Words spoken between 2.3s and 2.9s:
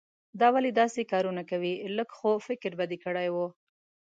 فکر به